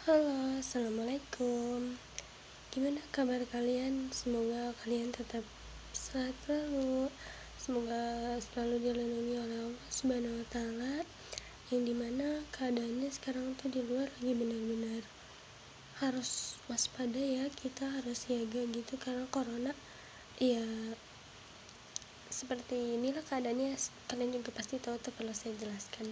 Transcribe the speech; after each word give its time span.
Halo, 0.00 0.56
assalamualaikum. 0.56 1.92
Gimana 2.72 3.04
kabar 3.12 3.44
kalian? 3.52 4.08
Semoga 4.08 4.72
kalian 4.80 5.12
tetap 5.12 5.44
sehat 5.92 6.32
selalu. 6.48 7.12
Semoga 7.60 8.32
selalu 8.40 8.80
dilindungi 8.80 9.36
oleh 9.36 9.58
Allah 9.60 9.88
Subhanahu 9.92 10.40
wa 10.40 10.46
Ta'ala. 10.48 11.04
Yang 11.68 11.82
di 11.84 11.94
mana 12.00 12.40
keadaannya 12.48 13.12
sekarang 13.12 13.52
tuh 13.60 13.68
di 13.68 13.84
luar 13.84 14.08
lagi 14.08 14.32
benar-benar 14.32 15.04
harus 16.00 16.56
waspada 16.72 17.20
ya. 17.20 17.52
Kita 17.52 17.84
harus 18.00 18.24
siaga 18.24 18.64
gitu 18.72 18.96
karena 18.96 19.28
corona. 19.28 19.76
Ya, 20.40 20.64
seperti 22.32 22.96
inilah 22.96 23.20
keadaannya. 23.28 23.76
Kalian 24.08 24.32
juga 24.32 24.48
pasti 24.56 24.80
tahu 24.80 24.96
tuh 24.96 25.12
kalau 25.20 25.36
saya 25.36 25.52
jelaskan. 25.60 26.08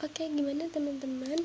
Oke, 0.00 0.32
gimana 0.32 0.72
teman-teman? 0.72 1.44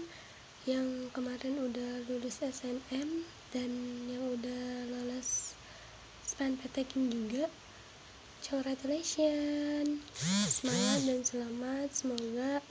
Yang 0.70 1.10
kemarin 1.10 1.58
udah 1.58 2.06
lulus 2.06 2.46
SNM 2.46 3.26
dan 3.50 3.72
yang 4.06 4.22
udah 4.38 4.64
lolos 4.94 5.58
span 6.22 6.54
peteking 6.62 7.10
juga. 7.10 7.50
Congratulations. 8.46 10.06
Semangat 10.50 11.00
dan 11.06 11.22
selamat. 11.26 11.88
Semoga 11.94 12.62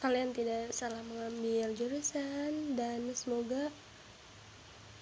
kalian 0.00 0.32
tidak 0.32 0.72
salah 0.72 1.04
mengambil 1.04 1.74
jurusan 1.76 2.78
dan 2.80 3.04
semoga 3.12 3.68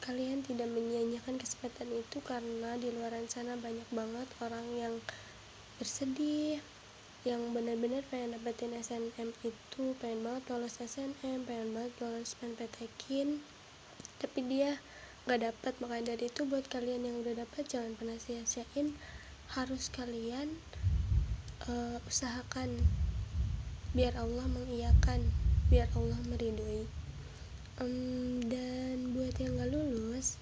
kalian 0.03 0.43
tidak 0.43 0.71
menyia-nyiakan 0.71 1.39
kesempatan 1.39 1.91
itu 1.95 2.19
karena 2.27 2.79
di 2.79 2.91
luar 2.95 3.15
sana 3.27 3.59
banyak 3.59 3.87
banget 3.91 4.29
orang 4.43 4.67
yang 4.79 4.95
bersedih 5.79 6.63
yang 7.27 7.43
benar-benar 7.51 8.07
pengen 8.07 8.39
dapetin 8.39 8.71
SNM 8.79 9.35
itu 9.43 9.83
pengen 9.99 10.23
banget 10.23 10.47
lolos 10.47 10.79
SNM 10.79 11.43
pengen 11.43 11.75
banget 11.75 11.93
lolos 11.99 12.39
PNPTKIN 12.39 13.43
tapi 14.23 14.47
dia 14.47 14.79
nggak 15.27 15.43
dapat 15.43 15.75
makanya 15.83 16.15
dari 16.15 16.31
itu 16.31 16.47
buat 16.47 16.63
kalian 16.71 17.03
yang 17.03 17.17
udah 17.27 17.43
dapat 17.43 17.67
jangan 17.67 17.99
pernah 17.99 18.15
sia-siain. 18.15 18.95
Harus 19.51 19.91
kalian 19.91 20.55
uh, 21.67 21.99
usahakan 22.07 22.71
biar 23.91 24.15
Allah 24.15 24.47
mengiyakan 24.47 25.27
biar 25.67 25.91
Allah 25.99 26.19
meridoi 26.31 26.87
um, 27.83 28.39
dan 28.47 29.19
buat 29.19 29.35
yang 29.43 29.59
nggak 29.59 29.75
lulus 29.75 30.39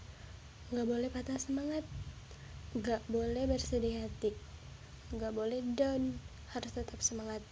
nggak 0.68 0.84
boleh 0.84 1.08
patah 1.08 1.40
semangat. 1.40 1.84
Nggak 2.76 3.00
boleh 3.08 3.48
bersedih 3.48 4.04
hati. 4.04 4.36
Nggak 5.16 5.32
boleh 5.32 5.64
down 5.80 6.20
harus 6.54 6.70
tetap 6.72 7.02
semangat 7.02 7.42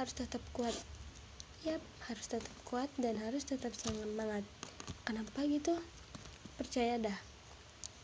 harus 0.00 0.16
tetap 0.16 0.40
kuat. 0.56 0.72
Yap 1.60 1.84
harus 2.08 2.24
tetap 2.24 2.54
kuat 2.64 2.88
dan 2.96 3.20
harus 3.20 3.44
tetap 3.44 3.76
semangat. 3.76 4.40
Kenapa 5.04 5.44
gitu 5.44 5.76
percaya 6.56 6.96
dah 6.96 7.18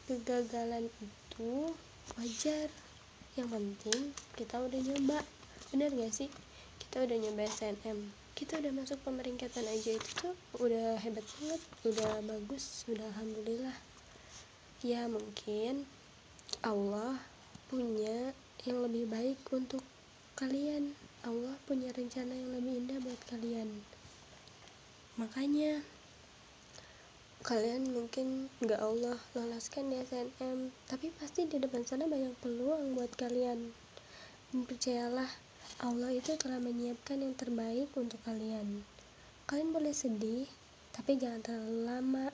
kegagalan 0.04 0.92
itu 1.00 1.72
wajar. 2.20 2.68
Yang 3.32 3.48
penting 3.48 4.00
kita 4.36 4.60
udah 4.60 4.80
nyoba 4.92 5.18
bener 5.72 5.88
gak 5.96 6.12
sih? 6.12 6.28
Kita 6.84 7.08
udah 7.08 7.16
nyoba 7.16 7.48
SNM 7.48 8.26
kita 8.36 8.60
udah 8.60 8.68
masuk 8.76 9.00
pemeringkatan 9.00 9.64
aja 9.64 9.96
itu 9.96 10.10
tuh 10.20 10.36
udah 10.60 11.00
hebat 11.00 11.24
banget 11.24 11.62
udah 11.88 12.20
bagus 12.20 12.84
udah 12.84 13.08
alhamdulillah. 13.16 13.76
Ya 14.84 15.08
mungkin 15.08 15.88
Allah 16.60 17.16
punya 17.72 18.36
yang 18.68 18.84
lebih 18.84 19.08
baik 19.08 19.40
untuk 19.56 19.80
kalian. 20.36 20.92
Allah 21.24 21.56
punya 21.64 21.88
rencana 21.96 22.36
yang 22.36 22.52
lebih 22.52 22.84
indah 22.84 23.00
buat 23.00 23.16
kalian. 23.32 23.72
Makanya 25.16 25.80
kalian 27.40 27.88
mungkin 27.96 28.52
nggak 28.60 28.76
Allah 28.76 29.16
loloskan 29.32 29.88
di 29.88 29.96
SNM 29.96 30.68
tapi 30.92 31.08
pasti 31.16 31.48
di 31.48 31.56
depan 31.56 31.88
sana 31.88 32.04
banyak 32.04 32.36
peluang 32.44 32.92
buat 32.92 33.08
kalian. 33.16 33.72
Percayalah 34.52 35.26
Allah 35.80 36.12
itu 36.12 36.36
telah 36.36 36.60
menyiapkan 36.60 37.16
yang 37.16 37.32
terbaik 37.32 37.88
untuk 37.96 38.20
kalian. 38.28 38.84
Kalian 39.48 39.72
boleh 39.72 39.96
sedih 39.96 40.44
tapi 40.92 41.16
jangan 41.16 41.40
terlalu 41.40 41.80
lama. 41.88 42.26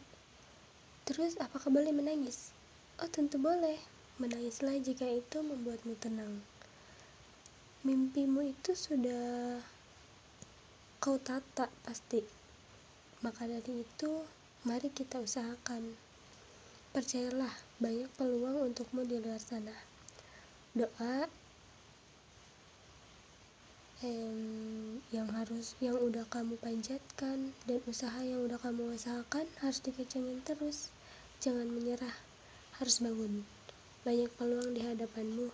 Terus 1.07 1.39
apakah 1.39 1.71
boleh 1.71 1.95
menangis? 1.95 2.51
Oh 2.99 3.07
tentu 3.07 3.39
boleh. 3.39 3.79
Menangislah 4.19 4.75
jika 4.83 5.07
itu 5.07 5.39
membuatmu 5.39 5.95
tenang 6.03 6.43
mimpimu 7.83 8.47
itu 8.47 8.79
sudah 8.79 9.59
kau 11.03 11.19
tata 11.19 11.67
pasti. 11.83 12.23
Maka 13.27 13.51
dari 13.51 13.83
itu 13.83 14.23
mari 14.63 14.87
kita 14.87 15.19
usahakan. 15.19 15.91
Percayalah 16.95 17.51
banyak 17.83 18.07
peluang 18.15 18.71
untukmu 18.71 19.03
di 19.03 19.19
luar 19.19 19.43
sana. 19.43 19.75
Doa 20.79 21.27
em, 24.07 25.03
yang 25.11 25.27
harus 25.35 25.75
yang 25.83 25.99
udah 25.99 26.23
kamu 26.31 26.55
panjatkan 26.63 27.51
dan 27.67 27.81
usaha 27.91 28.23
yang 28.23 28.47
udah 28.47 28.63
kamu 28.63 28.95
usahakan 28.95 29.51
harus 29.59 29.83
dikecengin 29.83 30.39
terus. 30.47 30.95
Jangan 31.43 31.67
menyerah 31.67 32.15
harus 32.79 33.03
bangun. 33.03 33.43
Banyak 34.07 34.31
peluang 34.39 34.71
di 34.71 34.87
hadapanmu 34.87 35.51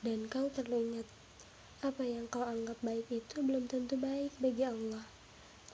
dan 0.00 0.24
kau 0.32 0.48
perlu 0.48 0.80
ingat 0.80 1.17
apa 1.78 2.02
yang 2.02 2.26
kau 2.26 2.42
anggap 2.42 2.74
baik 2.82 3.06
itu 3.06 3.38
belum 3.38 3.70
tentu 3.70 3.94
baik 3.94 4.34
bagi 4.42 4.66
Allah. 4.66 5.06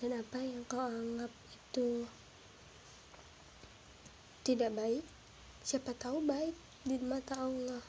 Dan 0.05 0.13
apa 0.13 0.37
yang 0.37 0.61
kau 0.69 0.85
anggap 0.85 1.33
itu 1.49 2.05
tidak 4.45 4.77
baik, 4.77 5.01
siapa 5.65 5.97
tahu 5.97 6.21
baik 6.21 6.53
di 6.85 7.01
mata 7.01 7.41
Allah. 7.41 7.81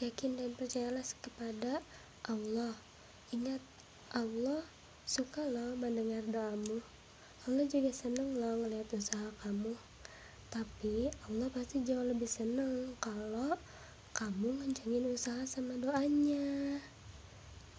Yakin 0.00 0.40
dan 0.40 0.56
percayalah 0.56 1.04
kepada 1.20 1.84
Allah. 2.24 2.72
Ingat, 3.28 3.60
Allah 4.16 4.64
suka 5.04 5.44
loh 5.44 5.76
mendengar 5.76 6.24
doamu. 6.32 6.80
Allah 7.44 7.68
juga 7.68 7.92
senang 7.92 8.40
loh 8.40 8.64
ngeliat 8.64 8.88
usaha 8.96 9.28
kamu. 9.44 9.76
Tapi 10.48 11.12
Allah 11.28 11.52
pasti 11.52 11.84
jauh 11.84 12.08
lebih 12.08 12.24
senang 12.24 12.96
kalau 13.04 13.52
kamu 14.16 14.64
ngencengin 14.64 15.12
usaha 15.12 15.44
sama 15.44 15.76
doanya 15.76 16.80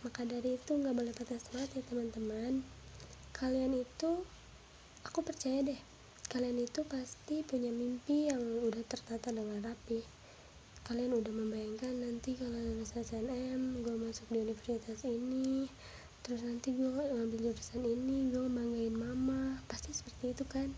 maka 0.02 0.26
dari 0.26 0.58
itu 0.58 0.72
nggak 0.74 0.98
boleh 0.98 1.14
patah 1.14 1.38
semangat 1.38 1.78
ya 1.78 1.84
teman-teman. 1.86 2.66
Kalian 3.38 3.78
itu 3.78 4.26
aku 5.06 5.22
percaya 5.22 5.62
deh 5.62 5.82
kalian 6.32 6.64
itu 6.64 6.88
pasti 6.88 7.44
punya 7.44 7.76
mimpi 7.76 8.32
yang 8.32 8.40
udah 8.40 8.82
tertata 8.88 9.36
dengan 9.36 9.60
rapi. 9.68 10.00
Kalian 10.88 11.12
udah 11.12 11.28
membayangkan 11.28 11.92
nanti 11.92 12.40
kalau 12.40 12.56
lulus 12.56 12.96
SNM 12.96 13.84
gue 13.84 13.96
masuk 14.00 14.32
di 14.32 14.40
universitas 14.40 15.04
ini 15.04 15.68
terus 16.24 16.48
nanti 16.48 16.72
gue 16.72 16.88
ngambil 16.88 17.52
jurusan 17.52 17.84
ini 17.84 18.32
gue 18.32 18.48
banggain 18.48 18.96
mama. 18.96 19.60
Pasti 19.68 19.92
seperti 19.92 20.32
itu 20.32 20.48
kan? 20.48 20.72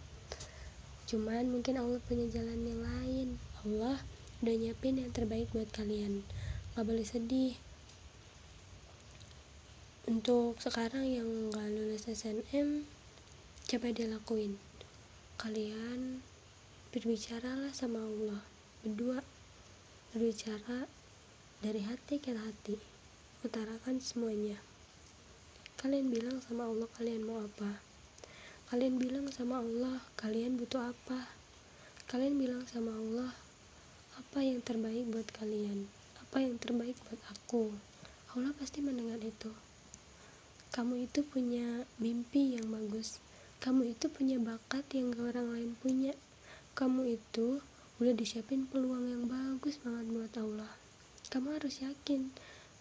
Cuman 1.05 1.53
mungkin 1.53 1.77
Allah 1.77 2.01
punya 2.09 2.25
jalan 2.33 2.57
yang 2.65 2.81
lain. 2.81 3.27
Allah 3.61 4.01
udah 4.41 4.55
nyiapin 4.57 5.05
yang 5.05 5.13
terbaik 5.13 5.53
buat 5.53 5.69
kalian. 5.69 6.25
Gak 6.73 6.81
boleh 6.81 7.05
sedih 7.05 7.53
untuk 10.03 10.59
sekarang 10.59 11.07
yang 11.07 11.47
nggak 11.47 11.63
lulus 11.71 12.11
SNM 12.11 12.83
coba 13.71 13.87
dilakuin 13.95 14.59
kalian 15.39 16.19
berbicaralah 16.91 17.71
sama 17.71 18.03
Allah 18.03 18.43
berdua. 18.83 19.23
Berbicara 20.13 20.85
dari 21.63 21.81
hati 21.81 22.21
ke 22.21 22.35
hati 22.35 22.77
utarakan 23.41 23.97
semuanya. 23.97 24.59
Kalian 25.79 26.11
bilang 26.11 26.37
sama 26.43 26.67
Allah 26.67 26.85
kalian 26.99 27.23
mau 27.23 27.39
apa. 27.41 27.81
Kalian 28.69 28.99
bilang 28.99 29.25
sama 29.31 29.63
Allah 29.63 30.03
kalian 30.19 30.59
butuh 30.59 30.91
apa. 30.91 31.31
Kalian 32.11 32.37
bilang 32.37 32.67
sama 32.67 32.91
Allah 32.91 33.31
apa 34.19 34.43
yang 34.43 34.59
terbaik 34.59 35.09
buat 35.09 35.25
kalian? 35.33 35.87
Apa 36.27 36.43
yang 36.43 36.59
terbaik 36.59 36.99
buat 37.07 37.23
aku? 37.31 37.71
Allah 38.37 38.53
pasti 38.59 38.85
mendengar 38.85 39.17
itu 39.17 39.49
kamu 40.73 41.05
itu 41.05 41.21
punya 41.21 41.85
mimpi 42.01 42.57
yang 42.57 42.65
bagus. 42.73 43.21
Kamu 43.61 43.93
itu 43.93 44.09
punya 44.09 44.41
bakat 44.41 44.81
yang 44.97 45.13
gak 45.13 45.37
orang 45.37 45.53
lain 45.53 45.71
punya. 45.77 46.17
Kamu 46.73 47.05
itu 47.13 47.61
udah 48.01 48.13
disiapin 48.17 48.65
peluang 48.65 49.05
yang 49.05 49.29
bagus 49.29 49.77
banget 49.85 50.09
buat 50.09 50.33
Allah. 50.41 50.73
Kamu 51.29 51.61
harus 51.61 51.77
yakin 51.85 52.33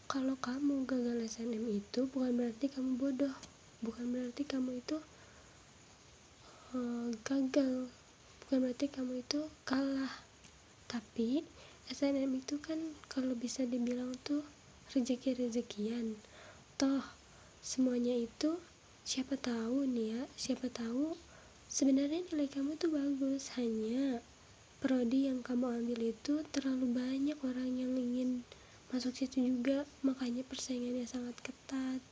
kalau 0.09 0.41
kamu 0.41 0.89
gagal 0.89 1.21
SNM 1.37 1.69
itu 1.69 2.09
bukan 2.09 2.33
berarti 2.33 2.73
kamu 2.73 2.97
bodoh. 2.97 3.37
Bukan 3.85 4.09
berarti 4.09 4.49
kamu 4.49 4.81
itu 4.81 4.97
uh, 6.73 7.13
gagal. 7.29 7.93
Bukan 8.41 8.57
berarti 8.65 8.89
kamu 8.89 9.21
itu 9.21 9.45
kalah. 9.69 10.17
Tapi 10.89 11.45
SNM 11.93 12.41
itu 12.41 12.57
kan 12.57 12.81
kalau 13.13 13.37
bisa 13.37 13.69
dibilang 13.69 14.17
tuh 14.25 14.41
rezeki-rezekian. 14.97 16.17
Toh 16.81 17.22
semuanya 17.63 18.19
itu 18.19 18.59
siapa 19.07 19.39
tahu 19.39 19.87
nih 19.87 20.19
ya 20.19 20.23
siapa 20.35 20.67
tahu 20.67 21.15
sebenarnya 21.73 22.21
nilai 22.29 22.53
kamu 22.53 22.77
tuh 22.77 22.93
bagus. 22.93 23.57
Hanya 23.57 24.21
prodi 24.85 25.33
yang 25.33 25.41
kamu 25.41 25.81
ambil 25.81 26.13
itu 26.13 26.45
terlalu 26.53 26.93
banyak 26.93 27.39
orang 27.41 27.73
yang 27.81 27.97
ingin 27.97 28.45
masuk 28.93 29.17
situ 29.17 29.41
juga. 29.41 29.89
Makanya 30.05 30.45
persaingannya 30.45 31.09
sangat 31.09 31.33
ketat. 31.41 32.05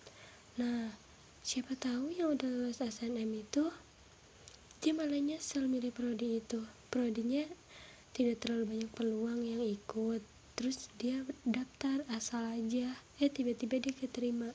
Nah 0.56 0.88
siapa 1.44 1.76
tahu 1.76 2.08
yang 2.17 2.32
udah 2.32 2.49
lulus 2.49 2.81
SNM 2.81 3.29
itu 3.37 3.69
dia 4.81 4.97
malah 4.97 5.20
nyesel 5.20 5.69
milih 5.69 5.93
prodi 5.93 6.41
itu. 6.41 6.64
Prodinya 6.88 7.44
tidak 8.17 8.41
terlalu 8.41 8.64
banyak 8.64 8.91
peluang 8.97 9.44
yang 9.44 9.61
ikut. 9.61 10.25
Terus 10.56 10.88
dia 10.97 11.20
daftar 11.44 12.00
asal 12.17 12.56
aja. 12.56 12.97
Eh 13.20 13.29
tiba-tiba 13.29 13.76
dia 13.76 13.93
keterima 13.93 14.49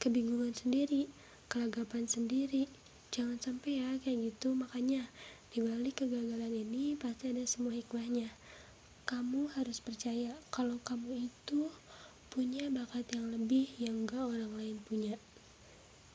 kebingungan 0.00 0.56
sendiri 0.56 1.06
kelagapan 1.50 2.06
sendiri. 2.06 2.70
Jangan 3.10 3.42
sampai 3.42 3.82
ya 3.82 3.90
kayak 3.98 4.30
gitu. 4.30 4.54
Makanya 4.54 5.10
dibalik 5.50 5.98
kegagalan 6.06 6.54
ini 6.54 6.94
pasti 6.94 7.34
ada 7.34 7.42
semua 7.42 7.74
hikmahnya. 7.74 8.30
Kamu 9.10 9.50
harus 9.58 9.82
percaya 9.82 10.30
kalau 10.54 10.78
kamu 10.86 11.26
itu 11.26 11.66
punya 12.30 12.70
bakat 12.70 13.10
yang 13.10 13.26
lebih 13.34 13.66
yang 13.82 14.06
gak 14.06 14.22
orang 14.22 14.54
lain 14.54 14.78
punya. 14.86 15.18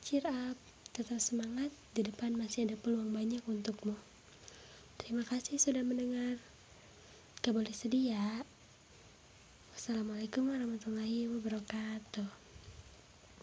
Cheer 0.00 0.24
up. 0.24 0.56
Tetap 0.96 1.20
semangat. 1.20 1.68
Di 1.92 2.00
depan 2.00 2.32
masih 2.32 2.64
ada 2.64 2.80
peluang 2.80 3.12
banyak 3.12 3.44
untukmu. 3.44 3.92
Terima 4.96 5.20
kasih 5.20 5.60
sudah 5.60 5.84
mendengar. 5.84 6.40
Gak 7.44 7.52
boleh 7.52 7.76
sedih 7.76 8.16
ya. 8.16 8.40
Wassalamualaikum 9.76 10.48
warahmatullahi 10.48 11.28
wabarakatuh. 11.28 12.45